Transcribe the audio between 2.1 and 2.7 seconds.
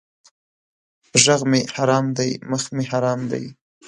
دی مخ